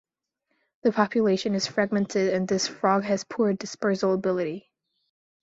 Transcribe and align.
The 0.81 0.91
population 0.91 1.53
is 1.53 1.67
fragmented 1.67 2.33
and 2.33 2.47
this 2.47 2.67
frog 2.67 3.03
has 3.03 3.23
poor 3.23 3.53
dispersal 3.53 4.15
ability. 4.15 4.71